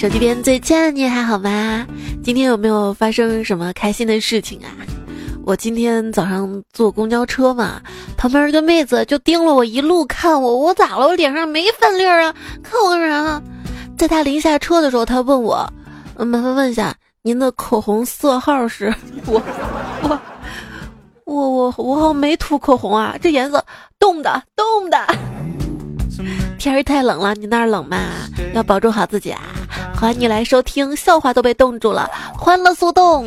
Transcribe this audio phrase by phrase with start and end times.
[0.00, 1.86] 手机边最亲爱的你还好吗？
[2.24, 4.72] 今天有没有发生什么开心的事情啊？
[5.44, 7.82] 我今天早上坐公交车嘛，
[8.16, 11.06] 旁边一个妹子就盯了我一路看我，我咋了？
[11.08, 12.34] 我脸上没粉粒儿啊？
[12.62, 13.42] 看我干啥？
[13.98, 15.70] 在她临下车的时候，她问我，
[16.16, 18.86] 麻烦问一下您的口红色号是？
[19.28, 19.42] 我
[20.04, 20.18] 我
[21.26, 23.62] 我我我好像没涂口红啊，这颜色
[23.98, 24.96] 冻的冻的。
[26.60, 27.96] 天儿太冷了，你那儿冷吗？
[28.52, 29.40] 要保重好自己啊！
[29.96, 33.26] 欢迎你来收听，笑话都被冻住了，欢乐速冻。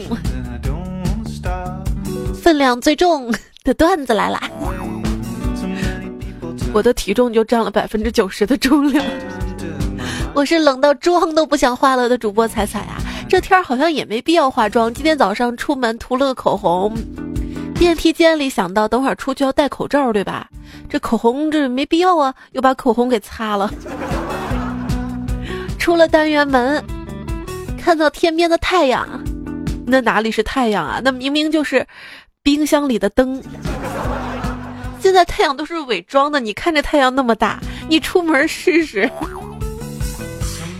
[2.35, 3.33] 分量最重
[3.63, 4.39] 的段子来啦！
[6.71, 9.03] 我的体重就占了百分之九十的重量。
[10.35, 13.01] 我是冷到妆都不想化了的主播彩彩啊！
[13.27, 14.93] 这天儿好像也没必要化妆。
[14.93, 16.93] 今天早上出门涂了个口红，
[17.75, 20.47] 电梯间里想到等会儿出去要戴口罩，对吧？
[20.89, 23.71] 这口红这没必要啊，又把口红给擦了。
[25.77, 26.83] 出了单元门，
[27.77, 29.07] 看到天边的太阳，
[29.85, 31.01] 那哪里是太阳啊？
[31.03, 31.85] 那明明就是。
[32.45, 33.41] 冰箱里的灯，
[34.99, 36.41] 现在太阳都是伪装的。
[36.41, 39.09] 你看这太阳那么大，你出门试试。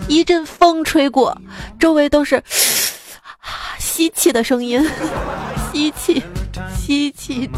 [0.10, 1.34] 一阵风吹过，
[1.80, 2.44] 周围都是
[3.80, 4.86] 吸气的声音，
[5.72, 6.22] 吸气，
[6.76, 7.50] 吸气。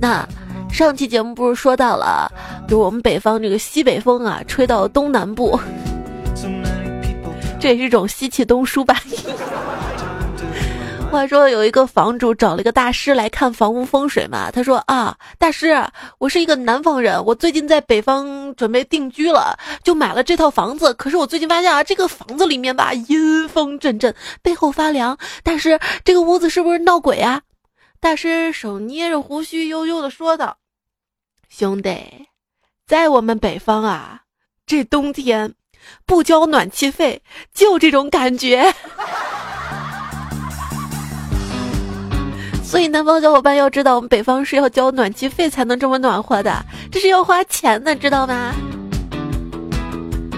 [0.00, 0.26] 那
[0.70, 2.30] 上期节目不是说到了，
[2.68, 5.58] 就我们北方这个西北风啊，吹到东南部，
[7.58, 8.96] 这也是一种西气东输吧。
[11.10, 15.76] 话说有一个房主找了一个大师来看房屋风水嘛，他说啊，大师，
[16.18, 20.94] 我是一个南方人，我最近在北方准备定居了，就买了这套房子。
[20.94, 25.18] 可是我最近发现啊，这个房子里面吧，阴风阵阵，背后发凉。
[25.42, 27.42] 大师，这个屋子是不是闹鬼啊？
[27.98, 30.58] 大师手捏着胡须，悠悠的说道
[31.50, 32.28] ：“兄弟，
[32.86, 34.22] 在我们北方啊，
[34.64, 35.54] 这冬天
[36.06, 37.20] 不交暖气费，
[37.52, 38.72] 就这种感觉。”
[42.70, 48.54] 所以南方小伙伴要知道，我们北方是要交暖气费才能这么暖和的，这是要花钱的，知道吗？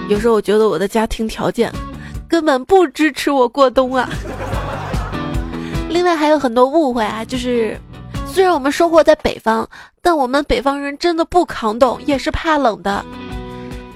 [0.09, 1.71] 有时候我觉得我的家庭条件
[2.27, 4.09] 根本不支持我过冬啊。
[5.91, 7.79] 另外还有很多误会啊，就是
[8.27, 9.69] 虽然我们生活在北方，
[10.01, 13.05] 但我们北方人真的不抗冻，也是怕冷的。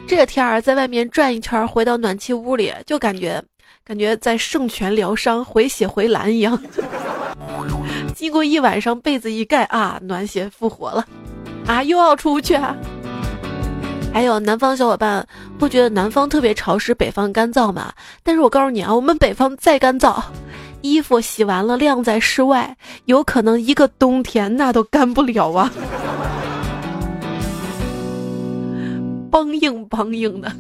[0.06, 3.42] 这天儿在外面转一圈，回到暖气屋里，就感觉
[3.82, 6.62] 感觉在圣泉疗伤、回血回蓝一样。
[8.16, 11.04] 经过一晚上被子一盖啊，暖血复活了，
[11.66, 12.75] 啊，又要出去啊！
[14.10, 15.28] 还有南方小伙伴
[15.59, 17.93] 不觉得南方特别潮湿，北方干燥吗？
[18.22, 20.19] 但是我告诉你啊，我们北方再干燥，
[20.81, 25.71] 衣服洗完了晾在室外，有可能一个冬天那都干不了啊，
[29.31, 30.50] 梆硬梆硬的。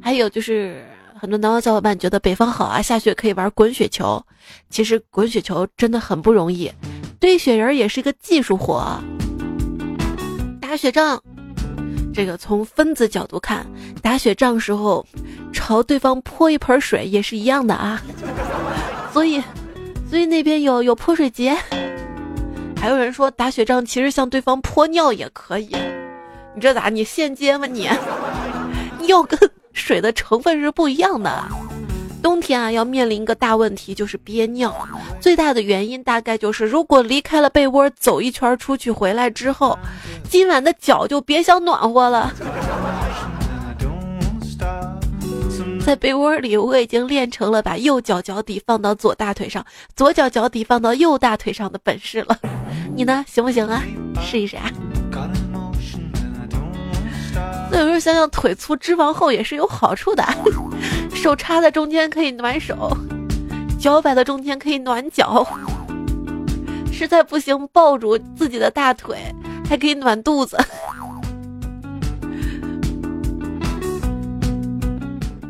[0.00, 0.82] 还有就是。
[1.22, 4.20] 很多南方小伙伴觉得北方好啊，下雪可以玩滚雪球。
[4.68, 6.68] 其实滚雪球真的很不容易，
[7.20, 9.00] 堆雪人也是一个技术活。
[10.60, 11.22] 打雪仗，
[12.12, 13.64] 这个从分子角度看，
[14.02, 15.06] 打雪仗时候
[15.52, 18.02] 朝对方泼一盆水也是一样的啊。
[19.12, 19.40] 所以，
[20.10, 21.56] 所以那边有有泼水节。
[22.76, 25.70] 还有人说打雪仗其实向对方泼尿也可以。
[26.56, 26.88] 你这咋？
[26.88, 27.88] 你现接吗你？
[29.06, 29.38] 尿跟。
[29.72, 31.44] 水的成分是不一样的，
[32.22, 34.74] 冬天啊要面临一个大问题，就是憋尿。
[35.20, 39.78] 最大的原因大概就是，如果离开了被窝走一圈出去回来之后，
[40.28, 42.32] 今晚的脚就别想暖和了。
[45.84, 49.66] 在被窝里，我已经练成了把右脚脚底放到左大腿上，
[49.96, 52.38] 左脚脚底放到右大腿上的本事了。
[52.94, 53.82] 你呢，行不行啊？
[54.20, 54.70] 试一试啊！
[57.72, 60.24] 有时候想想，腿粗脂肪厚也是有好处的。
[61.14, 62.96] 手插在中间可以暖手，
[63.78, 65.46] 脚摆在中间可以暖脚。
[66.92, 69.16] 实在不行，抱住自己的大腿
[69.68, 70.56] 还可以暖肚子。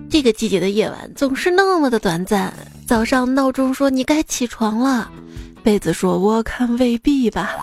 [0.09, 2.53] 这个季节的夜晚总是那么的短暂。
[2.87, 5.11] 早上闹钟说你该起床了，
[5.63, 7.57] 被子说我看未必吧。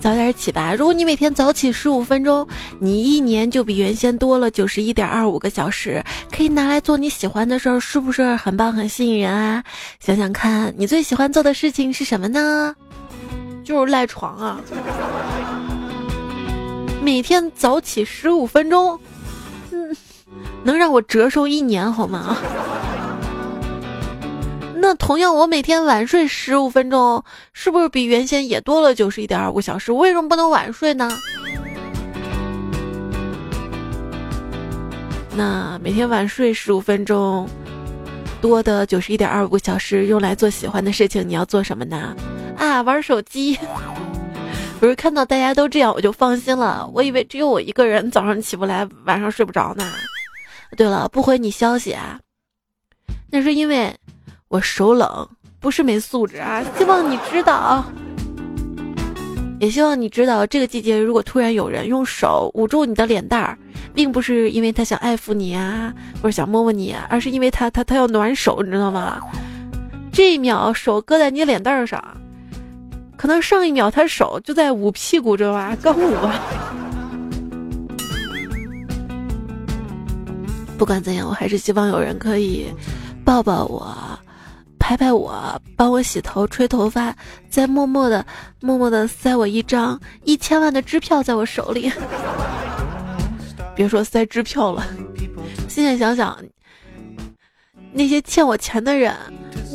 [0.00, 0.74] 早点起吧！
[0.74, 2.46] 如果你每天早起十五分钟，
[2.78, 9.62] 你一年就比原先多了九十一点二五个小时，可以拿来做你喜欢的事儿，是不是很棒、很吸引人啊？
[10.00, 12.74] 想想看你最喜欢做的事情是什么呢？
[13.64, 14.60] 就是赖床啊！
[17.02, 18.98] 每天早起十五分钟，
[19.72, 19.96] 嗯，
[20.62, 22.36] 能让我折寿一年好吗？
[24.80, 27.22] 那同样，我每天晚睡十五分钟，
[27.52, 29.90] 是不是比原先也多了九十一点二五小时？
[29.90, 31.10] 为什么不能晚睡呢？
[35.34, 37.48] 那每天晚睡十五分钟，
[38.40, 42.16] 多的九十一点二五小时用来做喜欢的事情，你要做什么呢？
[42.56, 43.58] 啊，玩手机。
[44.78, 46.88] 不是看到大家都这样，我就放心了。
[46.94, 49.92] 我以为只有我一个人早上起不来，晚上睡不着呢。
[50.76, 52.20] 对了，不回你消息啊，
[53.30, 53.92] 那是因为
[54.48, 55.28] 我手冷，
[55.60, 56.64] 不是没素质啊。
[56.78, 57.84] 希望你知道，
[59.60, 63.58] 也希望你知道，这个季节如果突然有人用手捂住你的脸蛋儿，
[63.92, 65.92] 并不是因为他想爱抚你啊，
[66.22, 69.20] 或者想摸摸你，而是因为他他他要暖手，你知道吗？
[70.10, 72.02] 这一秒手搁在你脸蛋儿上。
[73.18, 75.76] 可能上一秒他手就在捂屁股，知道吧？
[75.82, 76.40] 刚捂完。
[80.78, 82.72] 不管怎样，我还是希望有人可以
[83.24, 83.94] 抱抱我，
[84.88, 87.14] 拍拍我，帮我洗头、吹头发，
[87.50, 88.24] 再默默的、
[88.58, 91.92] 默默的塞我一张一千万的支票在我手里。
[93.76, 94.82] 别说塞支票了，
[95.68, 96.38] 现在想想，
[97.92, 99.14] 那些欠我钱的人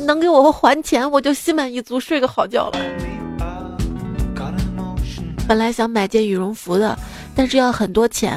[0.04, 2.78] 能给我还钱，我就心满意足，睡个好觉了。
[5.46, 6.98] 本来想买件羽绒服的，
[7.36, 8.36] 但是要很多钱，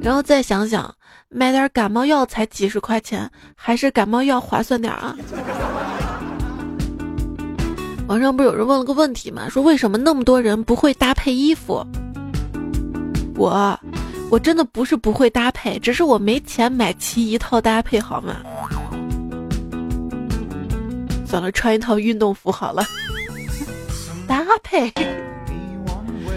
[0.00, 0.94] 然后再想想，
[1.28, 5.16] 买点感冒药才几十块钱，还是感冒药划算点啊。
[8.08, 9.48] 网上不是有人问了个问题吗？
[9.48, 11.86] 说为什么那么多人不会搭配衣服？
[13.36, 13.78] 我，
[14.30, 18.36] 我真的不是不会搭配，只是我没钱买齐一套搭配，好吗？
[21.24, 22.84] 算了，穿一套运动服好了。
[24.28, 24.92] 搭配。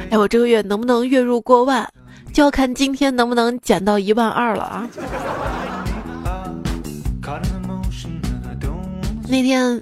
[0.09, 1.85] 哎，我这个月能不能月入过万，
[2.31, 4.87] 就要看今天能不能减到一万二了啊！
[9.27, 9.81] 那天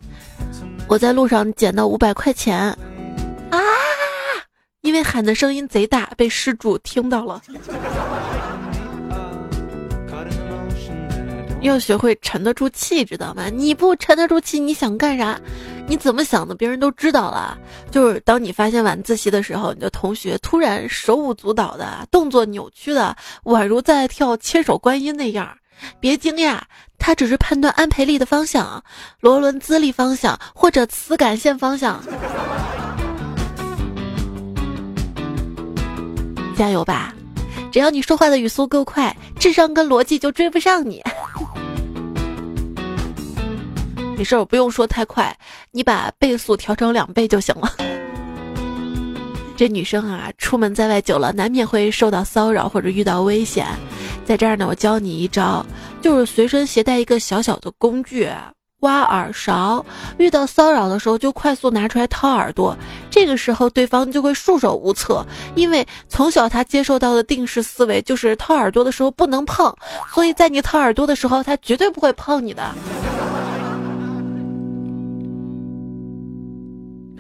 [0.87, 2.59] 我在路上捡到五百块钱，
[3.49, 3.59] 啊！
[4.81, 7.41] 因为喊的声音贼大，被失主听到了。
[11.61, 13.49] 要学会沉得住气，知道吗？
[13.49, 15.39] 你不沉得住气，你想干啥？
[15.87, 16.53] 你怎么想的？
[16.53, 17.57] 别人都知道了。
[17.89, 23.15] 就是当你发现晚自习的时候，你的同学突然手舞足蹈的动作扭曲的，
[23.45, 25.57] 宛如在跳千手观音那样，
[25.99, 26.59] 别惊讶，
[26.97, 28.83] 他只是判断安培力的方向、
[29.19, 32.01] 罗伦兹力方向或者磁感线方向。
[36.55, 37.13] 加油吧！
[37.71, 41.01] 只要你说话的语速够快，智商跟逻辑就追不上你。
[44.15, 45.35] 没事，我不用说太快，
[45.71, 47.71] 你把倍速调成两倍就行了。
[49.55, 53.67] 这女生啊，出门在外久了，难免会受到骚扰或者遇到危险。
[54.25, 55.65] 在这儿呢，我教你一招，
[56.01, 58.29] 就是随身携带一个小小的工具。
[58.79, 59.85] 挖耳勺，
[60.17, 62.75] 遇到骚扰的时候就快速拿出来掏耳朵，
[63.09, 69.73] 这个时候对方就会束手无策，因为从小他接受到的定式思维就是掏耳朵的时候不能碰，
[70.13, 72.75] 所以在你掏耳朵的时候，他绝对不会碰你的。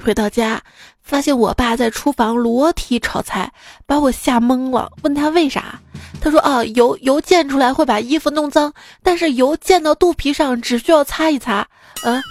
[0.03, 0.61] 回到家，
[1.03, 3.51] 发现我爸在厨房裸体炒菜，
[3.85, 5.79] 把我吓懵了，问他为啥。
[6.21, 8.73] 他说：“啊，油油溅出来会把衣服弄脏，
[9.03, 11.67] 但是油溅到肚皮上只需要擦一擦。”
[12.03, 12.23] 嗯。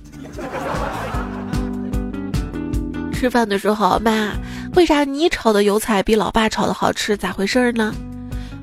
[3.12, 4.32] 吃饭的时候，妈，
[4.74, 7.16] 为啥你炒的油菜比老爸炒的好吃？
[7.16, 7.94] 咋回事呢？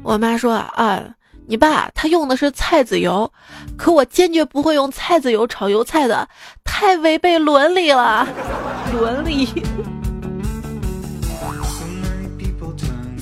[0.01, 1.01] 我妈说：“啊，
[1.47, 3.31] 你爸他用的是菜籽油，
[3.77, 6.27] 可我坚决不会用菜籽油炒油菜的，
[6.63, 8.27] 太违背伦理了，
[8.91, 9.47] 伦理。”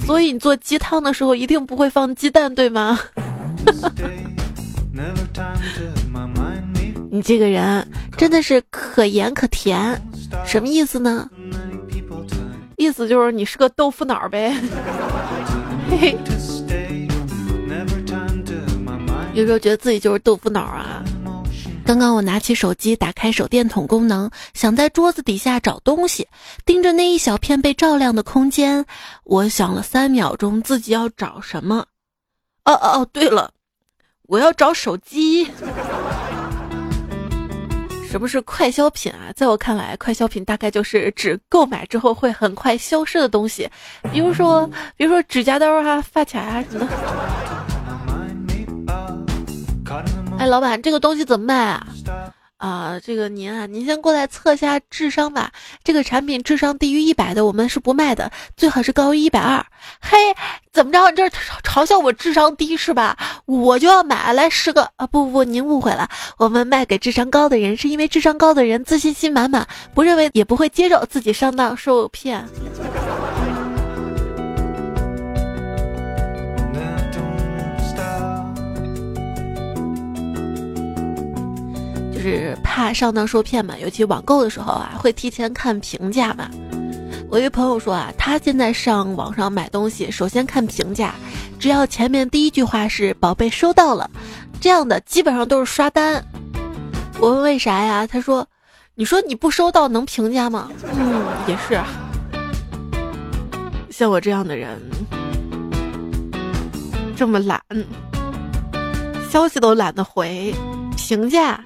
[0.07, 2.97] 所以你做鸡汤的时候一定不会放鸡蛋，对吗？
[7.11, 7.85] 你这个人
[8.17, 10.01] 真的是可盐可甜，
[10.45, 11.29] 什么意思呢？
[12.77, 14.55] 意思就是你是个豆腐脑呗。
[15.89, 16.17] 嘿嘿。
[19.33, 21.03] 有时候觉得自己就是豆腐脑啊。
[21.87, 26.27] 刚刚我拿起手机，打开手电筒功能，想在桌子底下找东西，
[26.65, 28.85] 盯着那一小片被照亮的空间，
[29.23, 31.85] 我想了三秒钟，自己要找什么？
[32.65, 33.51] 哦哦哦，对了，
[34.23, 35.49] 我要找手机。
[38.11, 39.31] 什么是快消品啊？
[39.33, 43.69] 在我看来，快消品大概就是指购买之后会很快消失的东西，
[44.11, 47.56] 比如说，比如说指甲刀啊、发卡啊什么的。
[50.39, 51.87] 哎，老板，这个东西怎么卖啊？
[52.57, 55.51] 啊，这个您啊，您先过来测一下智商吧。
[55.83, 59.65] 这个产品智商低于一百的，我们是不卖的，最好是高于一百二。
[59.99, 60.17] 嘿，
[60.71, 61.09] 怎么着？
[61.09, 61.27] 你这
[61.63, 63.17] 嘲笑我智商低是吧？
[63.45, 65.05] 我就要买来十个啊！
[65.07, 72.47] 不不不，您误会了，我们卖给智商高的人，是因为智商高的人自信心满满，不认为也不会接受自己上当受骗。
[82.17, 86.49] 就是怕上当受骗嘛，尤其网购的时候啊，会提前看评价嘛。
[87.29, 91.13] 我一个朋友说啊，他现在上网上买东西，首先看评价，
[91.59, 94.09] 只要前面第一句话是“宝贝收到了”，
[94.59, 96.23] 这样的基本上都是刷单。
[97.19, 98.07] 我问为啥呀？
[98.07, 98.47] 他说
[98.95, 101.79] ：“你说你不收到能评价吗？”嗯，也是。
[103.91, 104.79] 像我这样的人，
[107.15, 107.61] 这么懒，
[109.29, 110.51] 消息都懒得回，
[110.95, 111.59] 评价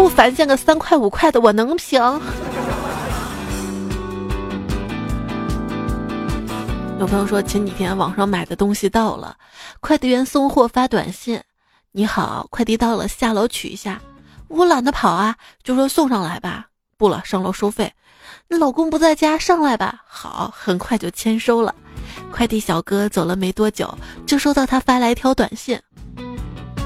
[0.00, 2.00] 不返现个三块五块的，我能平？
[6.98, 9.36] 有朋友说前几天网上买的东西到了，
[9.80, 11.38] 快递员送货发短信
[11.92, 14.00] ：“你好，快递到了，下楼取一下。”
[14.48, 16.68] 我懒得跑啊，就说送上来吧。
[16.96, 17.92] 不了，上楼收费。
[18.48, 20.02] 那老公不在家，上来吧。
[20.06, 21.74] 好，很快就签收了。
[22.32, 23.94] 快递小哥走了没多久，
[24.26, 25.78] 就收到他发来一条短信：“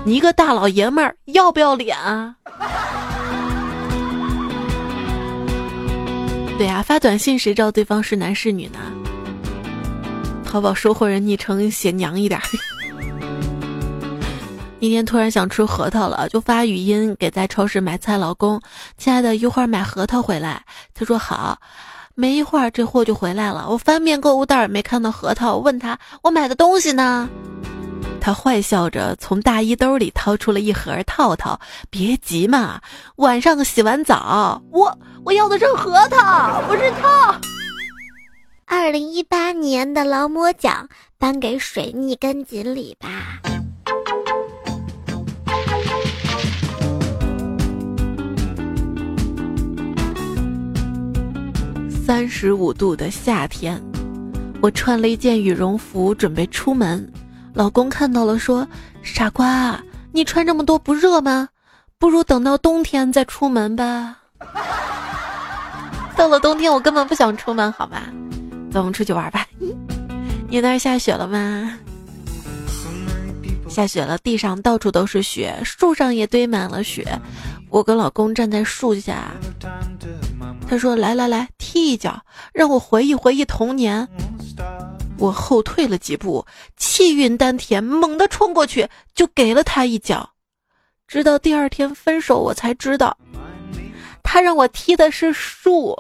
[0.04, 2.35] 你一个大老爷们儿，要不要脸啊？”
[6.56, 8.78] 对呀，发短信谁知道对方是男是女呢？
[10.44, 12.40] 淘宝收货人昵称写娘一点。
[14.80, 18.61] 今天突然想吃核桃了，就发语音给在超市买菜老公
[18.96, 20.62] ：“亲爱的，一会儿买核桃回来。”
[20.94, 21.58] 他说好。
[22.14, 23.66] 没一会儿，这货就回来了。
[23.68, 27.28] 我翻遍购物袋没看到核桃，问他：“我买的东西呢？”
[28.20, 31.58] 他坏笑着从大衣兜里掏出了一盒套套。
[31.90, 32.80] 别急嘛，
[33.16, 37.34] 晚上洗完澡，我我要的是核桃，不是套。
[38.66, 40.86] 二零一八年的劳模奖
[41.18, 43.40] 颁给水逆跟锦鲤吧。
[52.04, 53.82] 三十五度的夏天，
[54.60, 57.10] 我穿了一件羽绒服准备出门，
[57.54, 58.66] 老公看到了说
[59.02, 59.80] ：“傻瓜，
[60.12, 61.48] 你穿这么多不热吗？
[61.98, 64.18] 不如等到冬天再出门吧。”
[66.16, 68.04] 到了冬天，我根本不想出门，好吧？
[68.73, 69.47] 走，我们出去玩吧。
[70.49, 71.78] 你那儿下雪了吗？
[73.68, 77.06] 下雪了，地上到处都是雪，树上也堆满了雪。
[77.71, 79.33] 我跟老公站在树下，
[80.68, 84.06] 他说：“来来来，踢一脚，让我回忆回忆童年。”
[85.18, 90.30] 我后退了几步，气运丹田，猛地冲过去就给了他一脚。
[91.09, 93.16] 直到第二天分手，我才知道，
[94.34, 95.96] 他让我踢的是树。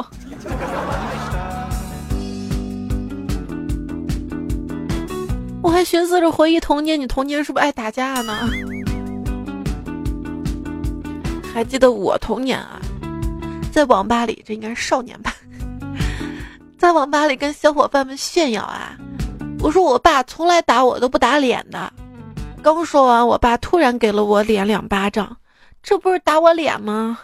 [5.62, 8.50] 我还寻思着回忆童年，你童年是不是爱打架呢？
[11.54, 12.80] 还记得我童年啊，
[13.72, 15.32] 在网吧里，这应该是少年吧，
[16.76, 18.96] 在网吧里跟小伙伴们炫耀啊！
[19.60, 21.92] 我说我爸从来打我都不打脸的。
[22.64, 25.36] 刚说完，我爸突然给了我脸两巴掌，
[25.84, 27.16] 这不是打我脸吗？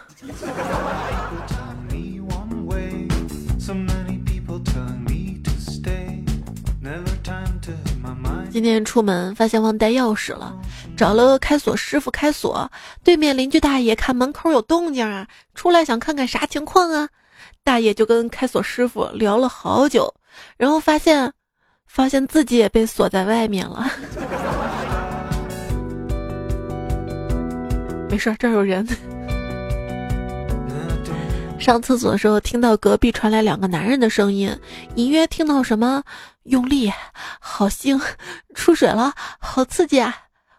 [8.51, 10.55] 今天出门发现忘带钥匙了，
[10.95, 12.71] 找了开锁师傅开锁。
[13.03, 17.09] 对面邻居大爷看门口有动静啊，出来想看看啥情况啊。
[17.63, 20.13] 大爷就跟开锁师傅聊了好久，
[20.57, 21.33] 然后发现，
[21.87, 23.89] 发现自己也被锁在外面了。
[28.07, 28.85] 没事，这有人。
[31.61, 34.53] 上厕所的时候，听到隔壁传来两个男人的声音，
[34.95, 36.01] 隐约听到什么
[36.43, 36.91] “用力
[37.39, 38.01] ”“好腥
[38.55, 40.11] ”“出水了”“好刺激”啊，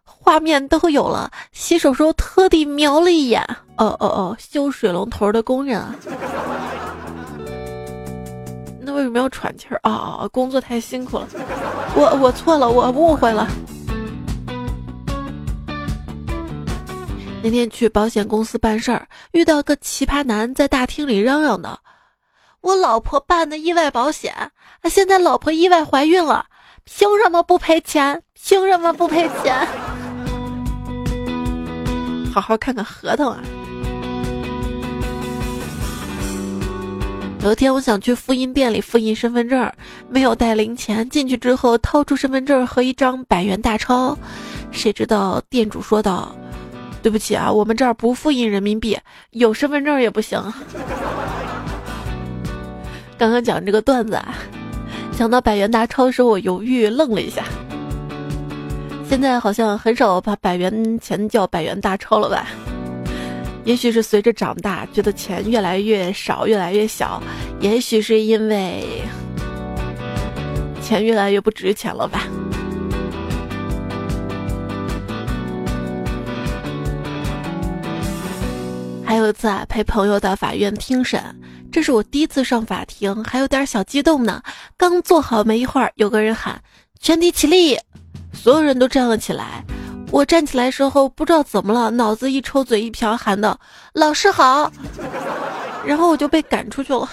[0.04, 1.28] 画面都有了。
[1.50, 3.42] 洗手时候特地瞄了一眼，
[3.78, 5.92] 哦哦哦，修水龙头的工人啊。
[8.80, 10.26] 那为什么要喘气儿啊？
[10.30, 11.26] 工作太辛苦了，
[11.97, 13.49] 我我错了，我误会了。
[17.42, 21.76] 那天去保险公司办事儿，遇到个奇葩男在大厅里嚷嚷呢
[22.62, 24.52] ：“我老婆办的意外保险，啊，
[24.88, 26.46] 现在老婆意外怀孕了，
[26.84, 28.22] 凭什么不赔钱？
[28.34, 29.66] 凭什么不赔钱？
[32.32, 33.40] 好好看看合同啊！”
[37.42, 39.68] 有一天，我想去复印店里复印身份证，
[40.08, 44.16] 没有带零钱，进去之后掏出身份证和一张百元大钞，
[44.70, 46.32] 谁知道店主说道。
[47.02, 48.97] 对不起啊，我们这儿不复印人民币，
[49.30, 50.40] 有身份证也不行。
[53.18, 54.35] 刚刚讲这个段子啊，
[55.16, 57.44] 讲到百元大钞时，我犹豫愣了一下。
[59.09, 62.47] 现在好像很少把百元钱叫百元大钞了吧？
[63.64, 67.21] 也许是随着长大，觉得钱越来越少，越来越小；
[67.61, 69.02] 也许是因为
[70.80, 72.26] 钱越来越不值钱了吧？
[79.12, 81.23] 还有一次啊，陪朋友到法院听审，
[81.71, 84.42] 这是我第一次上法庭，还有点小激动呢。
[84.75, 86.59] 刚坐好没一会儿，有个人喊
[86.99, 87.78] ：“全体起立！”
[88.33, 89.62] 所有人都站了起来。
[90.11, 93.61] 我站起来时候，不知道怎么了，脑子一抽，嘴一瓢，喊道
[93.92, 94.73] ：“老师好！”
[95.85, 97.07] 然后我就被赶出去了。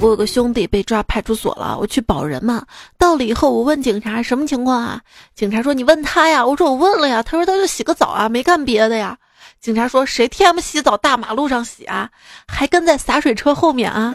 [0.00, 2.64] 我有个兄弟被抓派出所了，我去保人嘛。
[2.98, 5.00] 到了以后，我问警察什么情况啊？
[5.34, 6.44] 警察说你问他呀。
[6.44, 7.22] 我说我问了呀。
[7.22, 9.18] 他说他就洗个澡啊，没干别的呀。
[9.60, 12.08] 警察说谁 T M 洗澡大马路上洗啊？
[12.48, 14.14] 还跟在洒水车后面啊？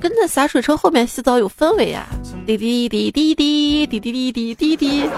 [0.00, 2.06] 跟在洒水车后面洗澡有氛围呀！
[2.46, 5.10] 滴滴滴滴滴滴滴滴滴滴滴。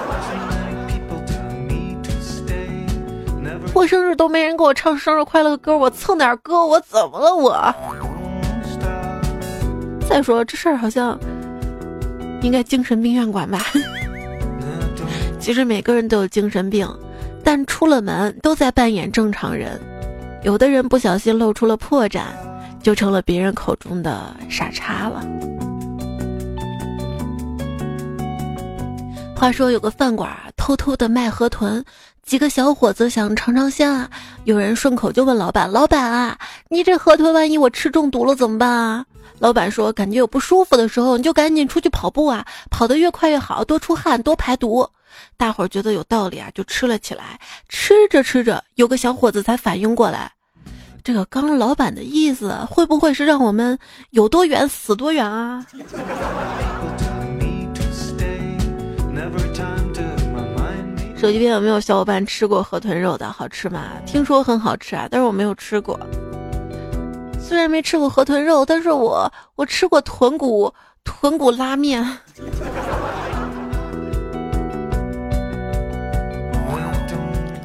[3.73, 7.75] 过生日都没人给我唱生日快乐歌，我蹭点歌，我怎么了我？
[10.11, 11.17] 再说这事儿好像
[12.43, 13.65] 应该精神病院管吧？
[15.39, 16.87] 其实每个人都有精神病，
[17.45, 19.81] 但出了门都在扮演正常人。
[20.43, 22.23] 有的人不小心露出了破绽，
[22.83, 25.25] 就成了别人口中的傻叉了。
[29.37, 31.83] 话说有个饭馆偷偷的卖河豚，
[32.25, 34.11] 几个小伙子想尝尝鲜啊。
[34.45, 36.37] 有人顺口就问老板：“老板啊，
[36.69, 39.07] 你这河豚万一我吃中毒了怎么办啊？”
[39.41, 44.87] 老板说：“感觉有不舒服的时候，你就赶紧出去跑步啊，跑得越快越好，多出汗，多排毒。”
[45.37, 47.41] 大伙儿觉得有道理啊，就吃了起来。
[47.69, 50.31] 吃着吃着，有个小伙子才反应过来，
[51.03, 53.77] 这个刚老板的意思会不会是让我们
[54.11, 55.67] 有多远死多远啊？
[61.17, 63.33] 手机边有没有小伙伴吃过河豚肉的？
[63.33, 63.93] 好吃吗？
[64.07, 65.99] 听说很好吃啊，但是我没有吃过。
[67.51, 71.99] 虽然没吃过河豚肉，但是我我吃过豚骨豚骨拉面。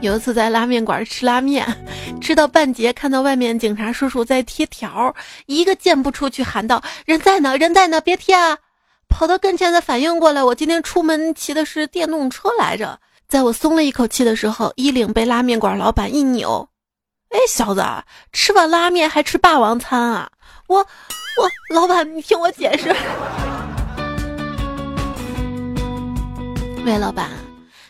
[0.02, 1.64] 有一次在拉面馆吃拉面，
[2.20, 8.58] 吃到半截，看到外面警察叔叔在贴条，一个箭步出去喊道：“人在呢，人在呢，别贴啊！”
[9.08, 13.00] 跑到跟前才反应过来，我今天出门骑的是电动车来着。
[13.28, 16.68] 在我松了一口气的时候，衣领被拉面馆老板一扭。
[17.36, 17.84] 哎，小子，
[18.32, 20.32] 吃完拉面还吃霸王餐啊？
[20.68, 22.96] 我我老板，你听我解释。
[26.86, 27.30] 喂，老板，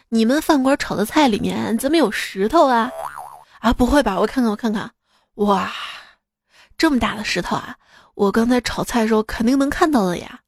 [0.09, 2.89] 你们饭馆炒的菜里面怎么有石头啊？
[3.59, 4.19] 啊，不会吧？
[4.19, 4.89] 我看看，我看看。
[5.35, 5.71] 哇，
[6.75, 7.75] 这么大的石头啊！
[8.15, 10.39] 我刚才炒菜的时候肯定能看到的呀。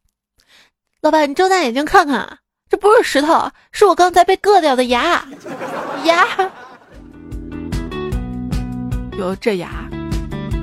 [1.02, 5.24] 老板，你睁大眼睛看看，这不是石头，是我刚才被割掉的牙
[6.06, 6.26] 牙。
[9.18, 9.90] 哟，这牙，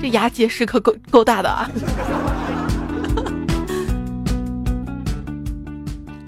[0.01, 1.69] 这牙结石可够够大的啊！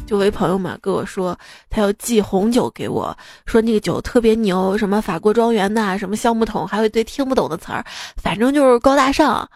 [0.05, 1.39] 就位朋友嘛跟我说，
[1.71, 7.85] 他要寄红酒给我，说那个酒特别牛，什么法国庄园的，什么橡木桶，还有一堆听不懂的词儿，
[8.17, 9.49] 反正就是高大上。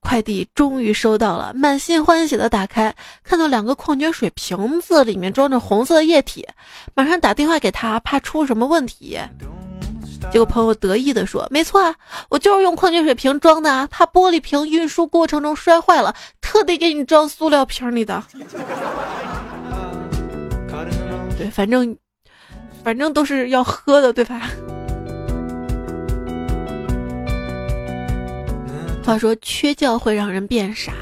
[0.00, 6.44] 快递终于收到了，满心欢喜的打开，看到两个矿泉水瓶子，里面装着红色液体，
[6.94, 9.16] 马上打电话给他，怕出什么问题。
[10.32, 11.94] 结果朋友得意地说：“没错啊，
[12.30, 18.24] 我就是用矿泉水瓶装的啊，怕玻璃瓶运输过程中摔坏了，特地给你装塑料瓶里的。”
[21.36, 21.94] 对，反正
[22.82, 24.40] 反正都是要喝的，对吧？
[29.04, 30.92] 话说缺觉会让人变傻，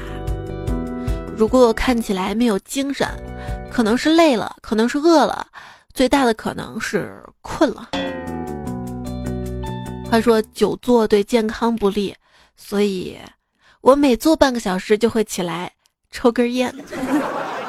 [1.37, 3.07] 如果看起来没有精神，
[3.71, 5.47] 可能是累了，可能是饿了，
[5.93, 7.87] 最大的可能是困了。
[10.11, 12.13] 他说久坐对健康不利，
[12.57, 13.17] 所以
[13.79, 15.71] 我每坐半个小时就会起来
[16.11, 16.75] 抽根烟。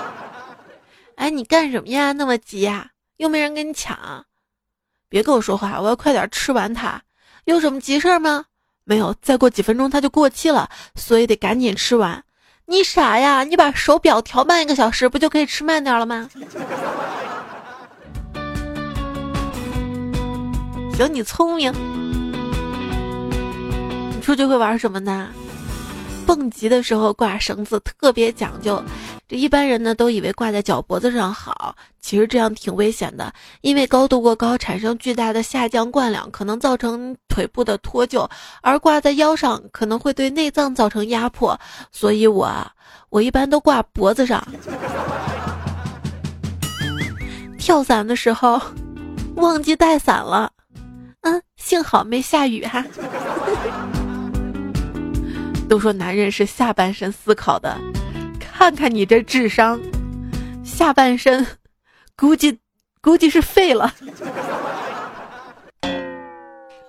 [1.14, 2.11] 哎，你干什么呀？
[2.11, 2.90] 那么急呀？
[3.18, 4.26] 又没人跟你抢？
[5.09, 7.00] 别跟我说话，我要快点吃完它。
[7.44, 8.46] 有什么急事儿吗？
[8.83, 12.24] 没有，再过几分钟它就过期了，所以得赶紧吃完。
[12.66, 13.44] 你傻呀？
[13.44, 16.28] 你把手表调慢一个小时，不就可以吃慢点了吗？
[20.98, 21.72] 行，你聪明。
[24.22, 25.28] 出去会玩什么呢？
[26.24, 28.80] 蹦极的时候挂绳子特别讲究，
[29.28, 33.30] 这一般人呢都以为挂在脚脖子上好，其实这样挺危险的，
[33.61, 38.26] 因为高度过高产生巨大的下降惯量，可能造成腿部的脱臼，
[38.62, 41.58] 而挂在腰上可能会对内脏造成压迫，
[41.90, 42.48] 所以我
[43.11, 44.46] 我一般都挂脖子上。
[47.58, 48.62] 跳伞的时候
[49.35, 50.50] 忘记带伞了，
[51.22, 52.85] 嗯，幸好没下雨哈。
[55.72, 57.80] 都说男人是下半身思考的，
[58.38, 59.80] 看看你这智商，
[60.62, 61.46] 下半身
[62.14, 62.58] 估计
[63.00, 63.90] 估计是废了。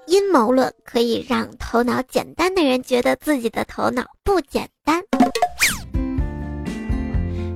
[0.08, 5.02] 阴谋论可以让头脑简单的人觉得自己的头脑不简单。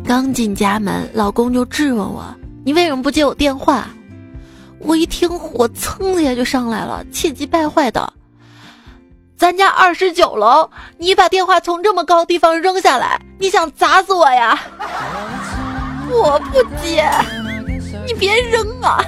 [0.06, 3.90] 刚进家门，老公就质问我：“你为什么不接我电话？”
[4.80, 8.14] 我一听，火蹭一下就上来了，气急败坏的
[9.38, 14.60] ：“咱家二十九楼，你把电话从这么高地方扔下来，你想砸死我呀？”
[16.10, 17.08] 我不接，
[18.08, 19.04] 你别扔啊！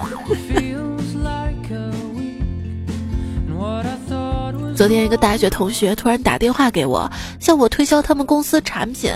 [4.77, 9.11] 昨天一个大学同学突然打电话给我，向我推销他们公司产品。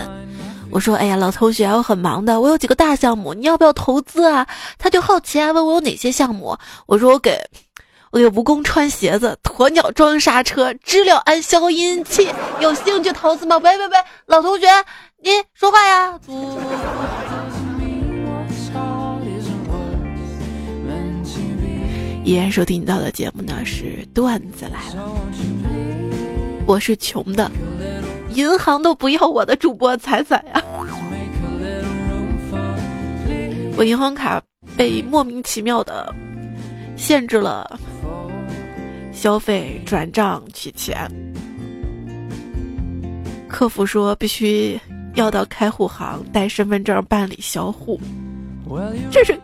[0.70, 4.44] 我说：“哎呀，老同学，我很忙的，我有几个大项目，你要不要投资啊？”
[4.78, 6.58] 他就好奇啊，问我有哪些项目。
[6.86, 7.38] 我说：“我给，
[8.14, 12.28] 我有蜈蚣穿鞋子，鸵鸟装刹车，知了安消音器，
[12.60, 13.96] 有兴趣投资吗？”喂喂喂，
[14.26, 14.68] 老同学，
[15.20, 16.16] 你说话呀！
[22.22, 25.10] 依然收听到的节目呢是段子来了，
[26.66, 27.50] 我是穷的，
[28.32, 30.62] 银行都不要我的主播彩彩呀，
[33.76, 34.40] 我银行卡
[34.76, 36.14] 被莫名其妙的
[36.96, 37.76] 限制了
[39.14, 41.08] 消费转账取钱，
[43.48, 44.78] 客服说必须
[45.14, 47.98] 要到开户行带身份证办理销户，
[49.10, 49.38] 这是。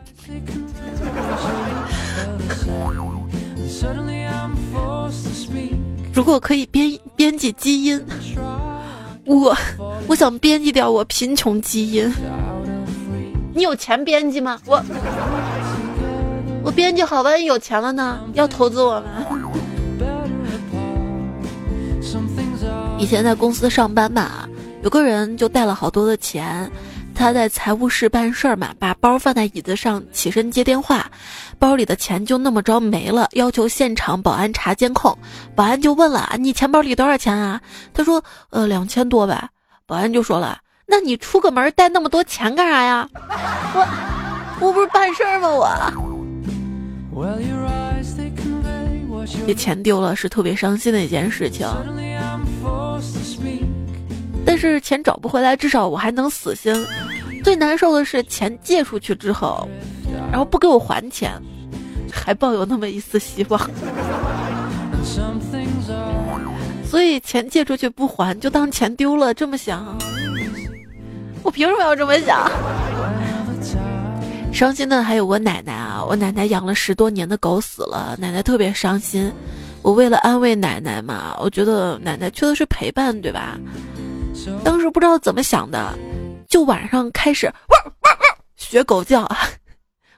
[6.13, 8.05] 如果可以编编辑基因，
[9.25, 9.57] 我
[10.09, 12.13] 我想编辑掉我贫穷基因。
[13.55, 14.61] 你有钱编辑吗？
[14.67, 14.83] 我
[16.63, 18.21] 我编辑好，万一有钱了呢？
[18.35, 19.07] 要投资我吗？
[23.01, 24.47] 以前在公司上班嘛，
[24.83, 26.71] 有个人就带了好多的钱。
[27.15, 31.11] 他在财务室办事儿嘛，把包放在椅子上，起身接电话，
[31.59, 35.17] 包里的钱就那么着没了，要求现场保安查监控。
[35.55, 37.59] 保安就问了：“你钱包里多少钱啊？”
[37.95, 39.49] 他说：“呃，两千多吧。”
[39.87, 43.09] 保安就说了：“那你出个门带那么多钱干啥呀？”
[43.75, 43.87] 我
[44.61, 45.49] 我不是办事儿吗？
[47.13, 47.27] 我
[49.47, 51.67] 这钱丢了是特别伤心的一件事情。
[54.45, 56.75] 但是钱找不回来，至少我还能死心。
[57.43, 59.69] 最难受的是钱借出去之后，
[60.31, 61.33] 然后不给我还钱，
[62.13, 63.61] 还抱有那么一丝希望。
[66.85, 69.33] 所以钱借出去不还，就当钱丢了。
[69.33, 69.97] 这么想，
[71.43, 72.51] 我凭什么要这么想？
[74.53, 76.05] 伤心的还有我奶奶啊！
[76.05, 79.33] 我奶奶养了十多年的狗死了，奶奶特别伤心。
[79.83, 83.59] 我为了安慰奶奶嘛，我觉得奶奶缺的是陪伴，对吧？
[84.63, 85.97] 当时不知道怎么想的，
[86.49, 89.23] 就晚上开始汪汪汪学狗叫！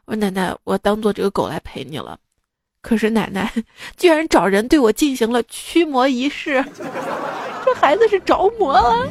[0.07, 2.19] 我说奶奶，我当做这个狗来陪你了。
[2.81, 3.53] 可是奶奶
[3.97, 6.65] 居然找人对我进行了驱魔仪式，
[7.65, 9.09] 这孩子是着魔了。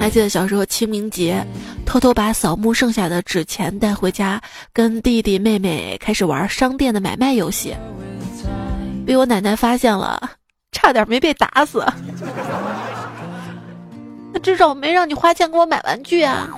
[0.00, 1.46] 还记得小时候清明节，
[1.84, 4.40] 偷偷把扫墓剩下的纸钱带回家，
[4.72, 7.76] 跟弟弟妹妹开始玩商店的买卖游戏。
[9.06, 10.18] 被我奶奶发现了，
[10.72, 11.84] 差点没被打死。
[14.32, 16.48] 那至少没让你花钱给我买玩具啊。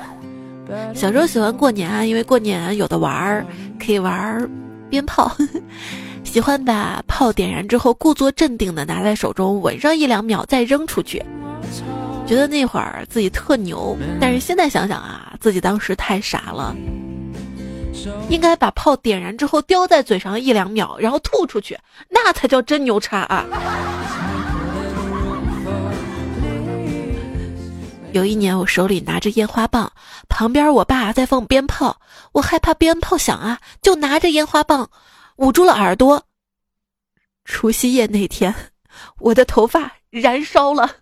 [0.94, 3.44] 小时候喜欢过年啊，因为过年有的玩儿，
[3.84, 4.48] 可以玩
[4.88, 5.36] 鞭炮。
[6.22, 11.20] 喜欢把炮点燃之后，故作镇定的拿在手中，稳上一两秒再扔出去，
[12.26, 13.96] 觉得那会儿自己特牛。
[14.20, 16.74] 但是现在想想啊，自己当时太傻了。
[18.28, 23.46] 应该把炮点燃之后叼在嘴上一两秒，然后吐出去，那才叫真牛叉啊！
[28.12, 29.92] 有一年我手里拿着烟花棒，
[30.28, 32.00] 旁边我爸在放鞭炮，
[32.32, 34.90] 我害怕鞭炮响啊，就拿着烟花棒
[35.36, 36.24] 捂住了耳朵。
[37.44, 38.54] 除夕夜那天，
[39.18, 41.01] 我的头发燃烧了。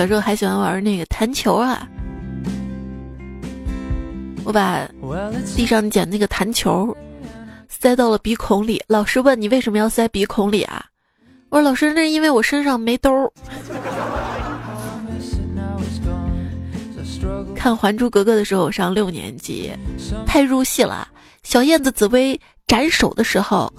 [0.00, 1.86] 小时候还喜欢玩那个弹球啊！
[4.44, 4.88] 我把
[5.54, 6.96] 地上捡那个弹球
[7.68, 8.82] 塞到了鼻孔里。
[8.86, 10.86] 老师问你为什么要塞鼻孔里啊？
[11.50, 13.10] 我说老师，那是因为我身上没兜。
[17.54, 19.70] 看《还珠格格》的时候，上六年级，
[20.24, 21.06] 太入戏了。
[21.42, 23.70] 小燕子紫薇斩首的时候，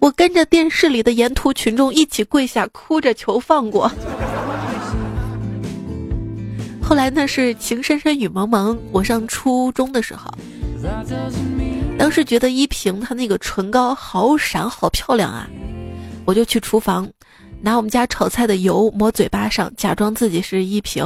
[0.00, 3.88] 我跟着电视里的沿途群众一起跪下，哭着求放过。
[6.86, 8.78] 后来呢是情深深雨蒙蒙。
[8.92, 10.30] 我上初中的时候，
[11.98, 15.48] 当时觉得依萍她那个唇膏好闪好漂亮啊，
[16.26, 17.08] 我就去厨房
[17.62, 21.04] 拿我们家炒菜的油抹嘴巴上，假装自己是依萍。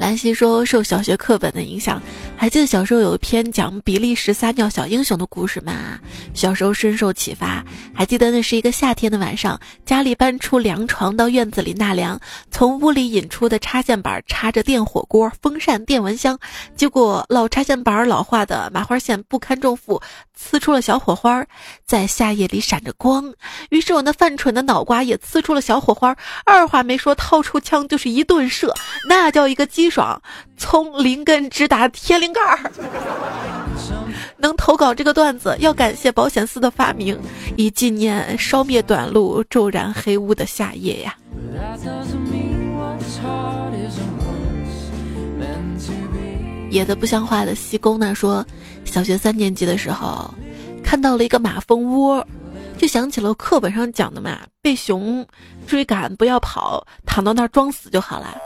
[0.00, 2.00] 兰溪说：“受小学课本的影响，
[2.34, 6.00] 还记得小时候有一篇讲比利时撒尿小英雄的故事吗？
[6.32, 7.62] 小时候深受启发。
[7.94, 12.18] 还记得那是一个夏天的晚上，家里搬出凉床到院子里纳凉，
[12.50, 16.38] 从屋里引出的插线板插着电火锅、风扇、电蚊香，
[16.74, 20.00] 结果老插线板老化的麻花线不堪重负，
[20.34, 21.44] 呲出了小火花，
[21.84, 23.34] 在夏夜里闪着光。
[23.68, 28.74] 于是我那犯蠢的脑瓜也呲出了小火花，二话没说，掏出枪就是一顿射，
[29.06, 30.20] 那叫一个激！”爽，
[30.56, 32.58] 从灵根直达天灵盖儿。
[34.36, 37.18] 能投稿这个段子，要感谢保险丝的发明，
[37.56, 41.14] 以纪念烧灭短路、骤然黑屋的夏夜呀。
[46.70, 48.46] 野的不像话的西宫呢说，
[48.84, 50.32] 小学三年级的时候，
[50.84, 52.24] 看到了一个马蜂窝，
[52.78, 55.26] 就想起了课本上讲的嘛，被熊
[55.66, 58.36] 追赶不要跑，躺到那儿装死就好了。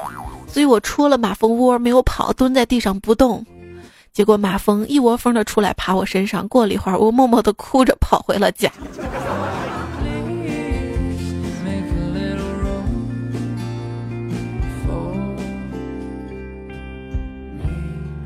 [0.55, 3.45] 所以我出了马蜂窝，没有跑，蹲在地上不动，
[4.13, 6.47] 结果马蜂一窝蜂的出来爬我身上。
[6.47, 8.71] 过了一会儿，我默默的哭着跑回了家。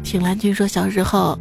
[0.05, 1.39] 听蓝军说，小时候。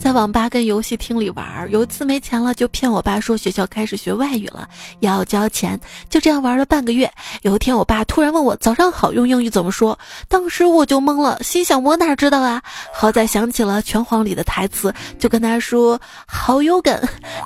[0.00, 4.66] 在网吧跟游戏厅里玩，有一次没钱了，就骗我爸说学校开始学外语了，
[5.00, 5.78] 要交钱。
[6.08, 7.08] 就这样玩了半个月。
[7.42, 12.62] 有一天，我爸突然问我早上好用英语怎么说，当时我就懵了，心想我哪知道啊？
[12.94, 16.98] 好在想起了拳皇里的台词，就跟他说好有梗。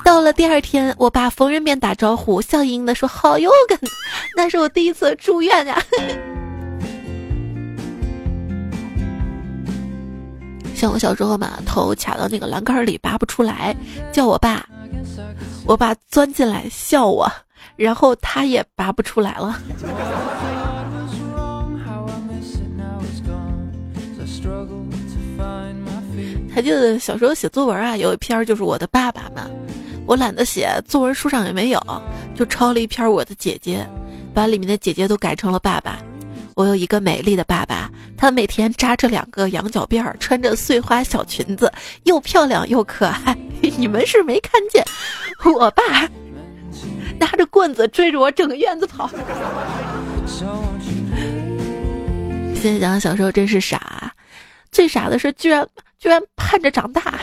[0.05, 3.77] 到了第二天，我爸逢人便打招呼，笑盈盈的说好有梗。
[4.35, 5.77] 那是我第一次住院呀。
[10.75, 13.75] 像我小时候嘛，头卡到那个栏杆里拔不出来，
[14.11, 14.67] 叫我爸，
[15.65, 17.31] 我爸钻进来笑我，
[17.77, 19.57] 然后他也拔不出来了。
[26.53, 29.49] 还记得小时候写作文啊，有一篇就是我的爸爸嘛，
[30.05, 31.81] 我懒得写，作文书上也没有，
[32.35, 33.87] 就抄了一篇我的姐姐，
[34.33, 35.99] 把里面的姐姐都改成了爸爸。
[36.55, 41.71] 我有一个美丽的爸爸，他每天扎着两个羊角辫儿，穿着碎花小裙子，
[42.03, 43.37] 又漂亮又可爱。
[43.77, 44.83] 你们是没看见，
[45.43, 45.83] 我爸
[47.19, 49.09] 拿着棍子追着我整个院子跑。
[52.55, 54.13] 现在想小时候真是傻，
[54.71, 55.67] 最傻的是居然
[55.99, 57.19] 居然盼着长大。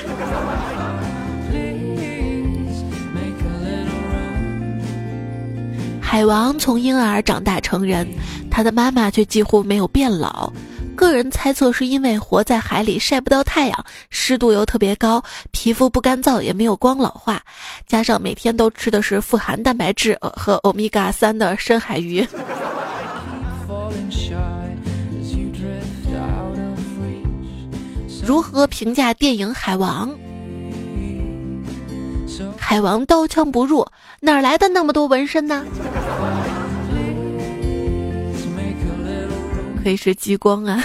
[6.12, 8.07] 海王从婴儿长大成人，
[8.51, 10.53] 他的妈妈却几乎没有变老。
[10.94, 17.40] 个人猜测是因为活在海里晒不到太阳，湿度又特别高，皮肤不干燥也没有光老化，
[17.87, 22.29] 加上每天都吃的是富含蛋白质和欧米伽三的深海鱼。
[28.22, 30.11] 如何评价电影《海王》？
[32.59, 33.87] 海王刀枪不入，
[34.25, 35.65] 哪来的那么多纹身呢？
[39.83, 40.81] 可以是激光啊！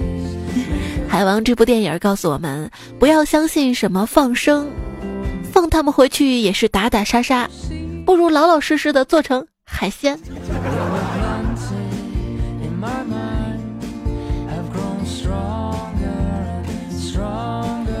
[1.06, 4.70] 海王这部电影告诉我们，不要相信什么放生，
[5.52, 7.46] 放他们回去也是打打杀杀，
[8.06, 10.18] 不如老老实实的做成海鲜。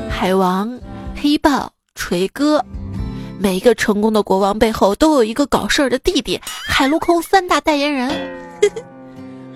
[0.08, 0.80] 海王、
[1.14, 2.64] 黑豹、锤哥。
[3.38, 8.10] 每一个成功的国王背后都有一个搞事儿的弟弟，海陆空三大代言人。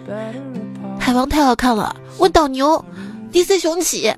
[0.99, 2.85] 海王太好看了，我倒牛
[3.33, 4.13] ，DC 雄起，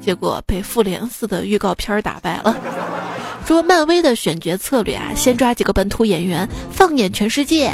[0.00, 2.56] 结果被复联四的预告片打败了。
[3.46, 7.70] 说漫威的选角策略啊，先抓几个本土演员，放眼全世界；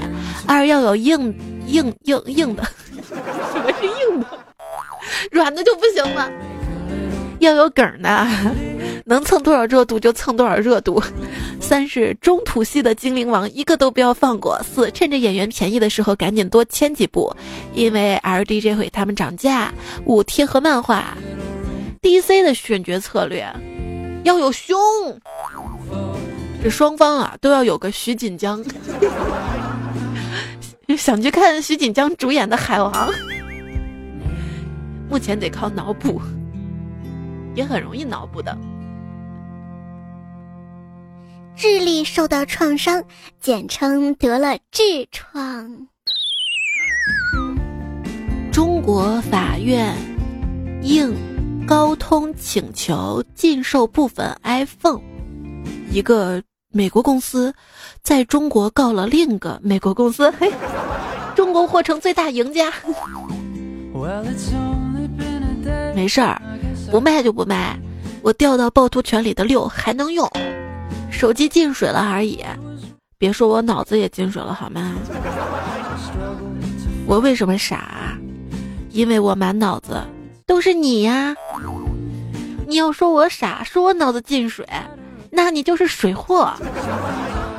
[0.47, 1.35] 二要有硬
[1.67, 2.63] 硬硬硬的，
[3.05, 3.15] 什
[3.61, 4.27] 么是硬的？
[5.31, 6.31] 软的就不行了，
[7.39, 8.27] 要有梗的。
[9.09, 11.01] 能蹭多少热度就蹭多少热度。
[11.61, 14.61] 三是中土系的精灵王，一个都不要放过。
[14.63, 17.33] 四趁着演员便宜的时候赶紧多签几部，
[17.73, 19.73] 因为 LDJ 会他们涨价。
[20.05, 21.17] 五贴合漫画。
[22.03, 23.47] DC 的选角策略
[24.25, 24.77] 要有胸，
[26.63, 28.65] 这双方啊都要有个徐锦江。
[30.97, 33.09] 想去看徐锦江主演的海王，
[35.09, 36.21] 目前得靠脑补，
[37.57, 38.57] 也很容易脑补的。
[41.57, 43.03] 智力受到创伤，
[43.41, 45.89] 简称得了痔疮。
[48.53, 49.95] 中国法院
[50.83, 51.15] 应
[51.67, 55.01] 高通请求禁售部分 iPhone，
[55.91, 56.43] 一个
[56.73, 57.55] 美国公司
[58.03, 60.53] 在中国告了另一个美国公司，嘿，
[61.35, 62.71] 中国或成最大赢家。
[65.97, 66.39] 没事儿，
[66.91, 67.75] 不卖就不卖，
[68.21, 70.31] 我掉到趵突泉里的六还能用，
[71.11, 72.45] 手机进水了而已。
[73.17, 74.93] 别说我脑子也进水了好吗？
[77.09, 78.13] 我为什么傻？
[78.91, 80.05] 因为我满脑子
[80.45, 81.35] 都是你呀！
[82.67, 84.69] 你要说我傻，说我脑子进水，
[85.31, 86.53] 那你就是水货。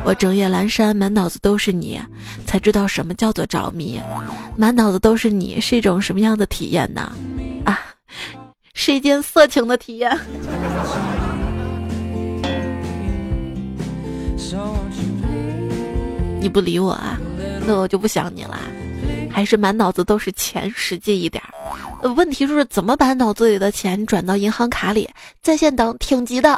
[0.04, 2.00] 我整夜阑珊，满脑子都是你，
[2.46, 4.00] 才知道什么叫做着迷。
[4.56, 7.12] 满脑子都是你是一种什么样的体验呢？
[7.66, 7.80] 啊，
[8.74, 10.18] 是一件色情的体验。
[16.40, 17.20] 你不理我啊，
[17.66, 18.58] 那我就不想你了。
[19.30, 21.50] 还是满脑子都是钱，实际一点儿。
[22.14, 25.10] 问题就是怎么把脑子里的钱转到银行卡里？
[25.42, 26.58] 在线等，挺急的。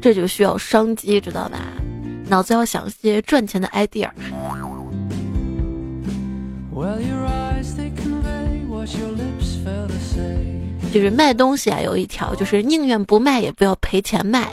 [0.00, 1.58] 这就需要商机，知道吧？
[2.28, 4.08] 脑子要想些赚钱的 idea。
[10.92, 14.52] 就是卖东西啊，有一条就是宁愿不卖也不要赔钱卖。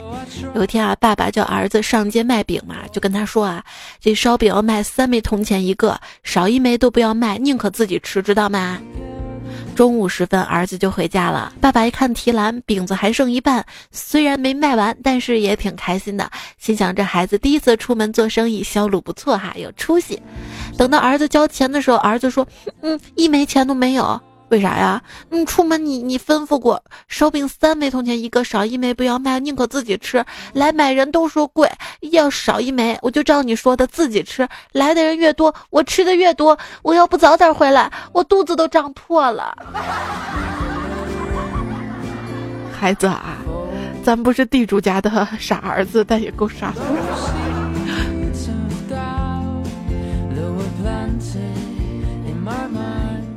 [0.54, 3.64] 有一天啊，爸爸叫儿子上街卖饼嘛，就跟他说啊，
[4.00, 8.80] 这烧饼要卖三枚铜钱一个，少一枚都不要卖，宁可自己吃，知道吗？
[9.74, 11.52] 中午时分，儿子就回家了。
[11.60, 20.20] 爸爸一看提篮，饼子还剩一半，虽然没卖完，但是也挺开心的，心想这孩子第一次出门做生意，销路不错哈，有出息。
[20.76, 22.46] 等到儿子交钱的时候，儿子说
[22.82, 24.20] ：“嗯，一枚钱都没有。”
[24.52, 25.00] 为啥呀？
[25.30, 30.22] 你出门你你吩咐过，烧饼三枚铜钱一个，少一枚不要卖，宁可自己吃。
[30.52, 31.72] 来买人都说贵，
[32.10, 34.46] 要少一枚，我就照你说的自己吃。
[34.72, 36.58] 来的人越多，我吃的越多。
[36.82, 39.56] 我要不早点回来，我肚子都胀破了。
[42.78, 43.38] 孩子啊，
[44.04, 46.74] 咱不是地主家的傻儿子，但也够傻。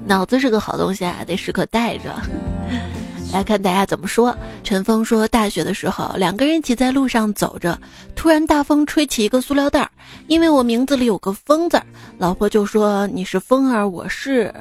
[0.05, 2.15] 脑子是个好东西啊，得时刻带着。
[3.33, 4.33] 来看大家怎么说。
[4.63, 7.77] 陈峰说，大学的时候，两个人一起在路上走着，
[8.15, 9.89] 突然大风吹起一个塑料袋儿，
[10.27, 11.81] 因为我名字里有个“风”字，
[12.17, 14.53] 老婆就说：“你是风儿，我是……”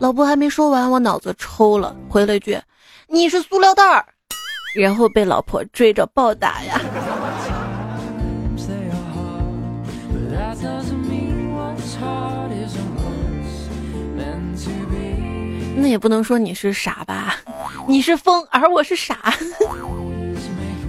[0.00, 2.60] 老婆还没说完，我脑子抽了，回了一句
[3.08, 4.04] ：“你是塑料袋儿。”
[4.76, 6.80] 然后被老婆追着暴打呀。
[15.80, 17.36] 那也不能说你是傻吧？
[17.86, 19.34] 你是疯，而我是傻。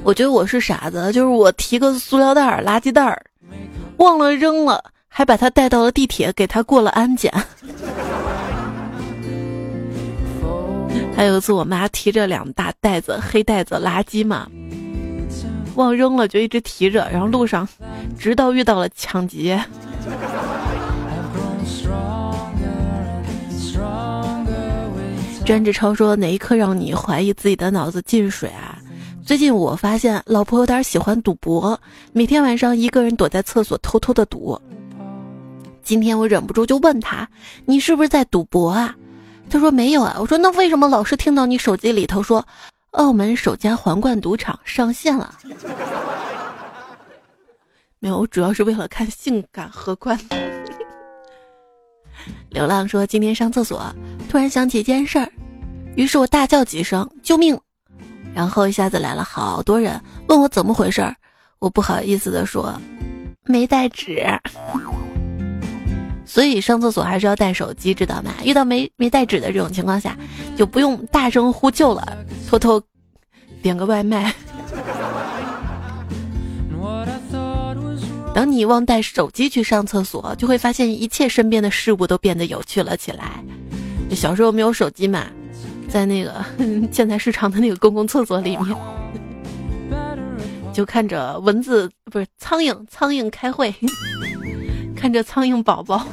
[0.03, 3.21] 我觉得我是傻子，就是我提个塑料袋儿、垃圾袋儿，
[3.97, 7.31] 忘了扔了，还把它带到了地铁，给他过了安检。
[11.15, 14.47] 还有一次，我妈提着两大袋子黑袋子垃圾嘛，
[15.75, 17.67] 忘扔了，就一直提着，然后路上，
[18.17, 19.63] 直到遇到了抢劫。
[25.49, 28.77] 詹志超说：“哪一刻让你怀疑自己的脑子进水啊？”
[29.25, 31.81] 最近我发现老婆有点喜欢赌博，
[32.13, 34.61] 每天晚上一个人躲在厕所偷偷的赌。
[35.81, 37.27] 今天我忍不住就问他
[37.65, 38.95] ：“你是不是在赌博啊？”
[39.49, 42.47] 他说：“没有啊。”我说：“那为什么老是听到你手机里头说
[42.91, 45.33] 澳门首家皇冠赌场上线了？”
[47.97, 50.15] 没有，我主要是为了看性感荷官。
[52.51, 53.91] 流浪说：“今天上厕所，
[54.29, 55.31] 突然想起一件事儿，
[55.95, 57.59] 于是我大叫几声‘救命’，
[58.33, 61.15] 然后一下子来了好多人问我怎么回事儿。
[61.59, 62.73] 我不好意思的说，
[63.45, 64.23] 没带纸。
[66.25, 68.31] 所以上厕所还是要带手机，知道吗？
[68.43, 70.15] 遇到没没带纸的这种情况下，
[70.55, 72.17] 就不用大声呼救了，
[72.47, 72.81] 偷偷
[73.61, 74.33] 点个外卖。”
[78.31, 83.43] 等你忘带手机去上厕所，就会发现一切身边的事物都变得有趣了起来。
[84.15, 85.25] 小时候没有手机嘛，
[85.89, 86.45] 在那个
[86.91, 88.75] 建材市场的那个公共厕所里面，
[90.73, 93.73] 就看着蚊子不是苍蝇，苍蝇开会，
[94.95, 96.05] 看着苍蝇宝宝。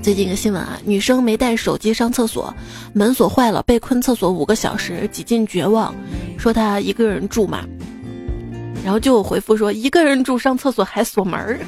[0.00, 2.54] 最近一个新闻啊，女生没带手机上厕所，
[2.94, 5.94] 门锁坏了，被困厕所五个小时，几近绝望，
[6.38, 7.62] 说她一个人住嘛，
[8.84, 11.58] 然后就有回复说一个人住上厕所还锁门儿，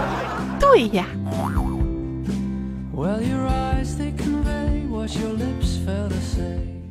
[0.60, 1.06] 对呀。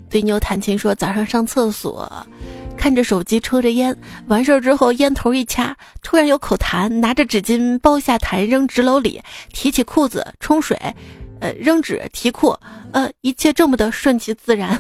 [0.10, 2.12] 对牛弹琴说：“早上上厕所，
[2.76, 3.96] 看着手机抽着烟，
[4.26, 9.22] 完事儿之后烟头一掐，突然有口痰，拿着纸巾包下痰扔纸篓里，
[9.54, 10.76] 提起裤子冲水，
[11.40, 12.58] 呃，扔纸提裤，
[12.92, 14.76] 呃，一切这么的顺其自然。”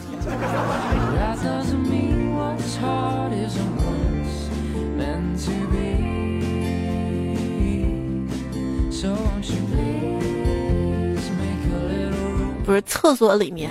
[12.70, 13.68] 不是厕所里面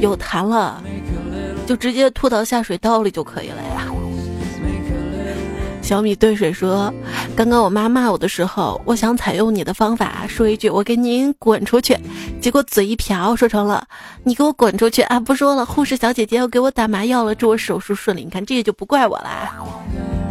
[0.00, 0.82] 有痰了，
[1.66, 3.86] 就直接吐到下水道里就可以了呀。
[5.82, 6.90] 小米兑水说
[7.36, 11.94] ：“刚刚我妈骂我的时候，我想采用你的方法，说一句‘我给您滚出去’，
[12.40, 13.86] 结果嘴一瓢，说成了
[14.24, 15.20] ‘你给我滚出去’啊！
[15.20, 18.24] 不说了，护士小姐姐又给我打麻药了，祝我手术顺利。
[18.24, 19.54] 你看这个就不怪我啦，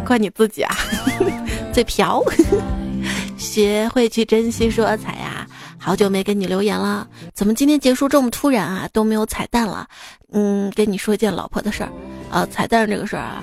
[0.04, 0.74] 怪你自己啊，
[1.72, 2.20] 嘴瓢。
[3.38, 5.46] 学会去珍惜，说彩呀。”
[5.84, 8.88] 好久没给你留言了，怎么今天结束这么突然啊？
[8.92, 9.84] 都没有彩蛋了。
[10.30, 11.90] 嗯，跟你说一件老婆的事儿，
[12.30, 13.42] 啊，彩蛋这个事儿啊，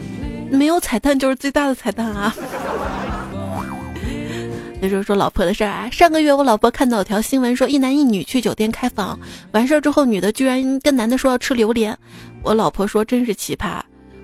[0.49, 2.33] 没有彩蛋就是最大的彩蛋啊。
[4.81, 9.19] 那时候说老婆的事儿啊，上个月我老婆看到有条新闻说一男一女去酒店开房，
[9.51, 11.95] 完事儿之后女的居然跟男的说要吃榴莲，
[12.41, 13.81] 我老婆说真是奇葩，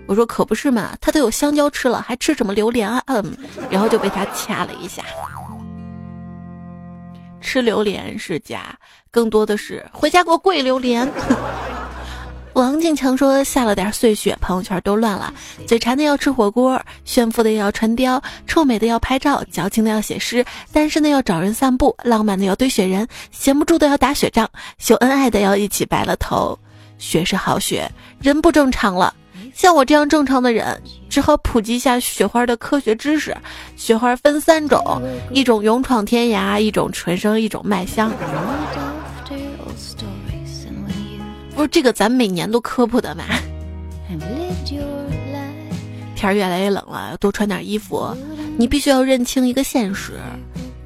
[0.07, 3.03] 我说可不是嘛，他都有香蕉吃了，还吃什么榴莲啊？
[3.07, 3.37] 嗯，
[3.69, 5.03] 然后就被他掐了一下。
[7.45, 8.75] 吃榴莲是假，
[9.11, 11.07] 更多的是回家给我跪榴莲。
[12.53, 15.31] 王静强说下了点碎雪，朋友圈都乱了。
[15.67, 26.57] 嘴馋的要吃火锅，炫富的要穿貂，臭美的要拍照，矫情的要写诗，单身的要找人散步，浪漫的要堆雪人，闲不住的要打雪仗，秀恩爱的要一起白了头。
[26.97, 27.91] 雪是好雪，
[28.21, 29.13] 人不正常了。
[29.55, 30.79] 像我这样正常的人，
[31.09, 33.33] 只好普及一下雪花的科学知识。
[33.77, 35.01] 雪花分三种，
[35.31, 38.11] 一种勇闯天涯，一种纯生，一种麦香。
[41.55, 43.23] 不是这个，咱每年都科普的嘛。
[46.15, 48.13] 天儿越来越冷了，多穿点衣服。
[48.57, 50.19] 你必须要认清一个现实，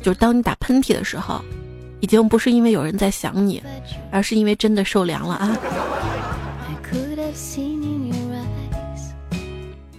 [0.03, 1.41] 就是当你打喷嚏的时候，
[2.01, 3.63] 已经不是因为有人在想你，
[4.11, 5.57] 而是因为真的受凉了啊。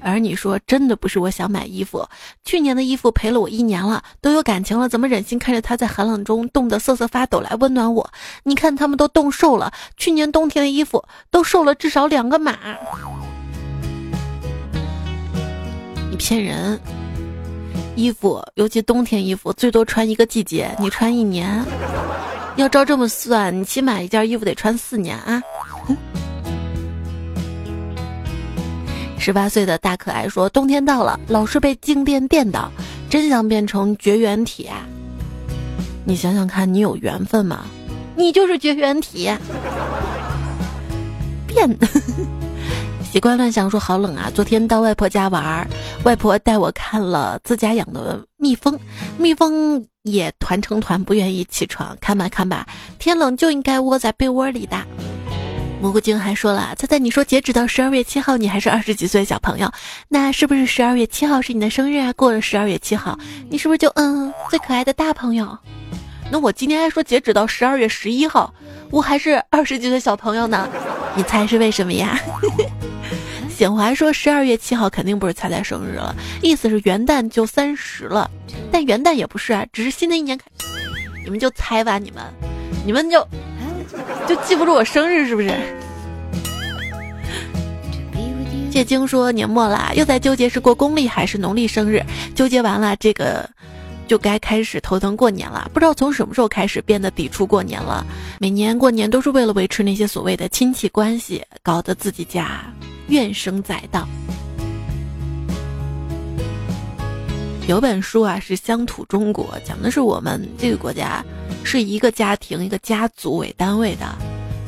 [0.03, 2.07] 而你说真的不是我想买衣服，
[2.45, 8.11] 去年的衣服陪了我一年了，都有感情了，怎么忍心看着它在寒冷中冻得瑟瑟发抖来温暖我？
[8.43, 12.57] 你看他们都冻瘦了，去年冬天的衣服都瘦了至少两个码。
[16.11, 16.81] 你骗人！
[17.97, 21.63] 衣服，尤其冬天衣服，最多穿一个季节，你穿一年。
[22.57, 25.43] 要照这么算，你起码一件衣服得穿四年啊。
[29.21, 32.73] 十八岁的大可爱说：“冬天到了，老是被静电电到，
[33.11, 34.87] 真想变成绝缘体啊！
[36.07, 37.67] 你想想看，你有缘分吗？
[38.17, 39.31] 你就是绝缘体。
[41.47, 41.69] 变。
[43.13, 44.31] 习惯乱想说好冷啊！
[44.35, 45.69] 昨天到外婆家玩，
[46.05, 48.79] 外婆带我看了自家养的蜜蜂，
[49.19, 51.95] 蜜蜂也团成团，不愿意起床。
[52.01, 52.67] 看吧看吧，
[52.99, 54.79] 天冷就应该窝在被窝里的。”
[55.81, 59.73] 蘑菇精还说了：“猜猜你说截止到十二月七号，你还是二十几岁小朋友，
[60.09, 62.13] 那是不是十二月七号是你的生日啊？
[62.13, 63.19] 过了十二月七号，
[63.49, 65.57] 你是不是就嗯最可爱的大朋友？
[66.31, 68.53] 那我今天还说截止到十二月十一号，
[68.91, 70.69] 我还是二十几岁小朋友呢？
[71.17, 72.21] 你猜是为什么呀？”
[73.49, 78.31] 显华说：“十二月七号肯定不是猜猜生日了，意思是元旦就三十了，
[78.71, 80.45] 但元旦也不是啊，只是新的一年开，
[81.25, 82.23] 你们就猜吧，你们，
[82.85, 83.27] 你们就。”
[84.29, 85.51] 就记不住我生日是不是？
[88.71, 92.03] 谢晶说年末啦，又在纠结是过公历还是农历生日。
[92.35, 93.49] 纠结完了，这个
[94.07, 95.69] 就该开始头疼过年了。
[95.75, 98.07] 不知道从什么时候开始变得抵触过年了。
[98.39, 102.61] 每年过年都是为了维持那些所谓的亲戚关系，搞得自己家
[103.09, 104.07] 怨声载道。
[107.67, 111.25] 有本书啊，是《乡土中国》，讲的是我们这个国家
[111.63, 114.07] 是一个家庭、一个家族为单位的，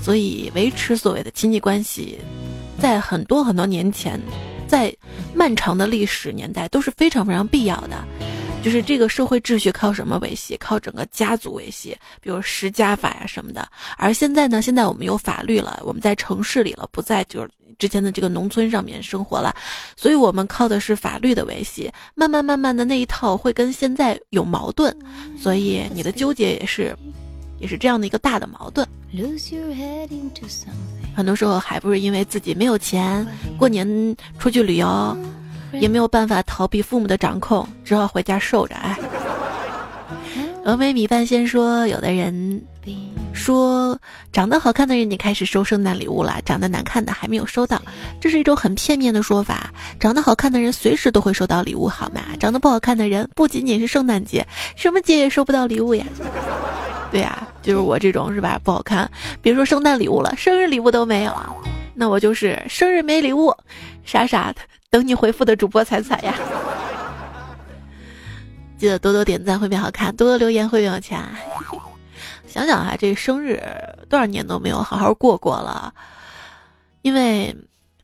[0.00, 2.18] 所以维持所谓的亲戚关系，
[2.80, 4.20] 在很多很多年前，
[4.68, 4.94] 在
[5.34, 8.04] 漫长的历史年代都是非常非常必要的。
[8.62, 10.56] 就是这个社会秩序靠什么维系？
[10.58, 13.68] 靠整个家族维系，比如十家法呀什么的。
[13.96, 19.54] 而现在呢，现在我们有法律了，我们在城市里了，不在就是之前的这个农村上面生活了，
[19.96, 21.90] 所以我们靠的是法律的维系。
[22.14, 24.94] 慢慢慢慢的那一套会跟现在有矛盾，
[25.38, 26.96] 所以你的纠结也是，
[27.58, 28.86] 也是这样的一个大的矛盾。
[31.14, 33.26] 很多时候还不是因为自己没有钱，
[33.58, 35.16] 过年出去旅游。
[35.80, 38.74] 也没有办法逃避父母的掌控，只好回家受着。
[38.74, 38.94] 哎，
[40.66, 42.62] 峨眉米饭先说，有的人
[43.34, 43.98] 说
[44.32, 47.80] 长得好看的人你开始收圣诞礼物了，长得难看的还没有收到，
[48.20, 49.72] 这是一种很片面的说法。
[49.98, 52.20] 长得好看的人随时都会收到礼物，好吗？
[52.38, 56.04] 长得不好看的人不仅仅是圣诞节，什么节也收不到礼物呀。
[57.10, 58.60] 对呀，就是我这种是吧？
[58.62, 59.10] 不好看，
[59.40, 61.34] 别说圣诞礼物了，生日礼物都没有，
[61.94, 63.54] 那我就是生日没礼物，
[64.04, 66.34] 傻傻的等你回复的主播彩彩呀。
[68.78, 71.20] 记得多多点赞会变好看，多多留言会变有钱。
[72.52, 73.60] 想想啊，这生日
[74.10, 75.92] 多少年都没有好好过过了，
[77.00, 77.56] 因为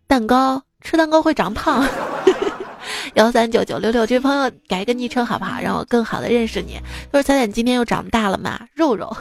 [0.07, 1.87] 蛋糕吃蛋糕会长胖。
[3.15, 5.61] 幺三九九六六，这位朋友改一个昵称好不好？
[5.61, 6.81] 让我更好的认识你。
[7.13, 8.59] 他说彩彩，你今天又长大了吗？
[8.75, 9.15] 肉肉，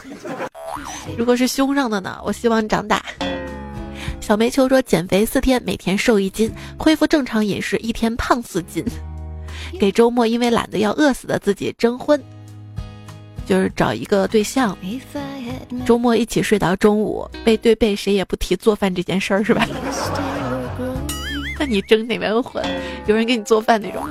[1.17, 2.21] 如果是胸上的呢？
[2.23, 3.03] 我希望你长大。
[4.21, 8.85] 小煤球说减肥四天，每天瘦一斤，恢复正常饮食，一天胖四斤。
[9.79, 12.21] 给周末因为懒得要饿死的自己征婚，
[13.47, 14.77] 就是找一个对象，
[15.85, 19.65] 周末一起睡到中午，背对背谁也不提做饭这件事儿，是吧？
[21.57, 22.63] 那你争哪门婚？
[23.07, 24.05] 有人给你做饭那种，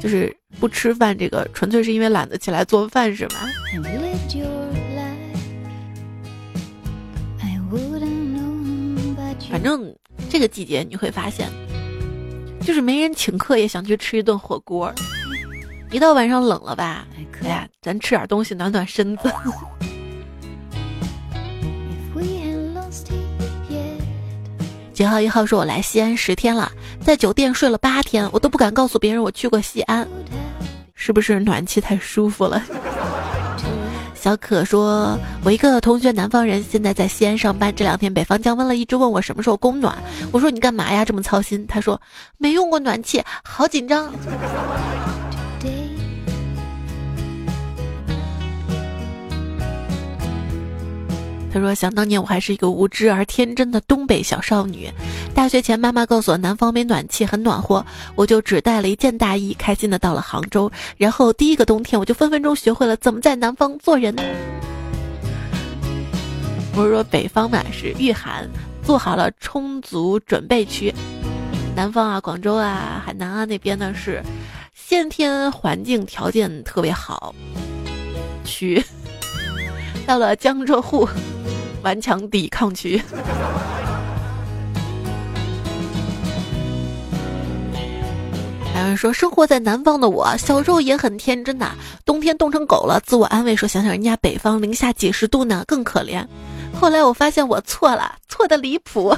[0.00, 3.36] 就是不吃饭，这个纯粹是因为懒得起来做饭，是吗？
[9.50, 9.94] 反正
[10.28, 11.48] 这个季节你会发现。
[12.64, 14.92] 就是没人请客也想去吃一顿火锅，
[15.92, 17.06] 一到晚上冷了吧？
[17.42, 19.30] 哎呀，咱吃点东西暖暖身子。
[24.94, 26.70] 几号一号说：“我来西安十天了，
[27.00, 30.08] 在酒店睡了八天，我都不敢告诉别人我去过西安，
[30.94, 32.62] 是不是暖气太舒服了？”
[34.14, 37.74] 小可说：“我一个同学，南方人，现在在西安上班。
[37.74, 39.96] 这两天北方降温了，一直问我什么时候供暖。
[40.30, 41.66] 我说你干嘛呀，这么操心？
[41.66, 42.00] 他说
[42.38, 44.10] 没用过暖气，好紧张。”
[51.52, 54.90] 他说：“想当年我还是一个无知而天真的东北小少女，
[55.34, 57.84] 大学前妈妈告诉我南方没暖气很暖和，
[58.14, 60.72] 我就只带了一件大衣，开心的到了杭州。
[60.96, 64.16] 然后第一个冬天我就分分钟学会了怎么在南方做人。
[66.72, 68.48] 不是说北方嘛是御寒，
[68.82, 70.90] 做好了充足准备区。
[71.76, 74.22] 南方啊，广州啊，海南啊那边呢是
[74.74, 77.34] 先天环境条件特别好
[78.42, 78.82] 区。
[80.06, 81.06] 到了江浙沪。”
[81.82, 83.00] 顽强抵抗区。
[88.72, 91.72] 还 有人说，生活在南方的我，小时候也很天真呐。
[92.04, 96.26] 冬天冻成狗了，自我安慰说：“想想人家北方零下几十度呢，更可怜。”
[96.74, 99.14] 后来我发现我错了，错的离谱。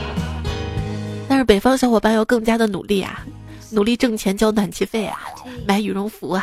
[1.28, 3.24] 但是北方小伙伴要更加的努力啊，
[3.70, 5.18] 努力挣钱交暖气费啊，
[5.66, 6.42] 买羽绒服啊。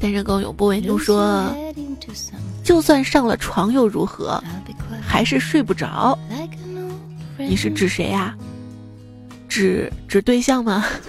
[0.00, 1.54] 单身狗永不为奴说
[2.62, 4.42] ：“就算上了床又如何，
[5.00, 6.18] 还是睡不着。
[7.38, 8.36] 你是指谁呀？
[9.48, 10.84] 指指对象吗？”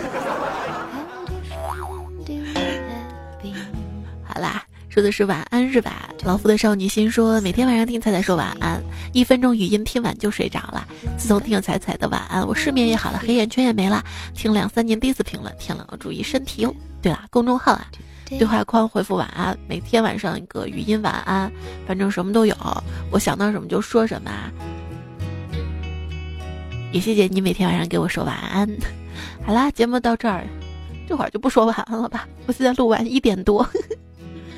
[4.23, 6.09] 好啦，说的是晚安是吧？
[6.23, 8.81] 老夫的少女心说：“每天晚上听彩彩说晚安，
[9.11, 10.87] 一分钟语音听完就睡着了。
[11.17, 14.03] 自从听了彩彩的晚安，我失眠也好了，黑眼圈也没了。
[14.33, 16.73] 听两三年第一次评论，天冷了注意身体哟。
[17.01, 17.85] 对了，公众号啊。”
[18.25, 21.51] 对话框回复晚安，每天晚上一个语音晚安，
[21.85, 22.55] 反正什么都有，
[23.11, 24.31] 我想到什么就说什么。
[26.91, 28.67] 也谢谢你每天晚上给我说晚安。
[29.45, 30.45] 好啦，节目到这儿，
[31.07, 32.27] 这会儿就不说晚安了吧？
[32.47, 33.67] 我现在录完一点多，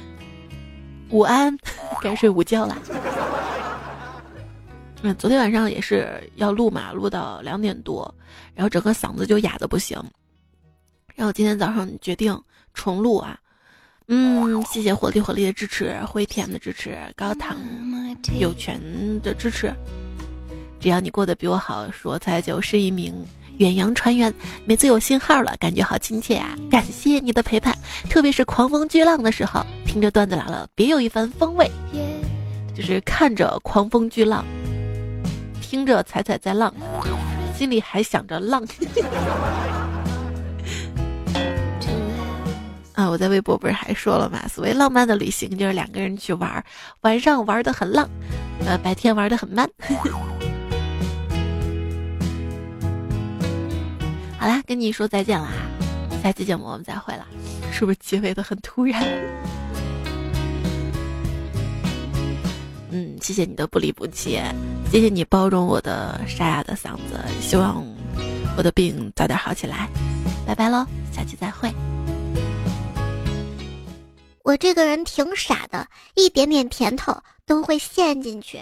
[1.12, 1.56] 午安，
[2.02, 2.78] 该睡午觉了。
[5.02, 8.14] 嗯，昨天晚上也是要录嘛，录到两点多，
[8.56, 10.02] 然后整个嗓子就哑的不行，
[11.16, 12.40] 然后今天早上决定
[12.74, 13.38] 重录啊。
[14.10, 17.58] 嗯，谢谢火力火力的支持，灰甜的支持，高糖
[18.40, 18.80] 有权
[19.22, 19.74] 的支持。
[20.80, 23.14] 只要你过得比我好，说才就是一名
[23.58, 24.34] 远洋船员。
[24.64, 26.56] 每次有信号了，感觉好亲切啊！
[26.72, 27.78] 感谢你的陪伴，
[28.10, 31.70] 特别是狂风巨浪的时候，听着段子来了，别有一番风味。
[32.74, 34.46] 就是看着狂风巨浪，
[35.62, 36.74] 听着彩彩在浪，
[37.58, 38.64] 心里还想着浪。
[42.98, 44.48] 啊，我在微博不是还说了嘛？
[44.48, 46.66] 所谓浪漫的旅行就是两个人去玩，
[47.02, 48.10] 晚上玩的很浪，
[48.66, 49.70] 呃，白天玩的很慢。
[54.40, 55.50] 好啦，跟你说再见啦，
[56.24, 57.28] 下期节目我们再会了，
[57.72, 59.04] 是不是结尾的很突然？
[62.90, 64.42] 嗯，谢谢你的不离不弃，
[64.92, 67.86] 谢谢你包容我的沙哑的嗓子，希望。
[68.58, 69.88] 我的病早点好起来。
[70.48, 71.72] 拜拜喽，下期再会。
[74.48, 75.86] 我这个人挺傻的
[76.16, 78.62] 一点点甜头都会陷进去。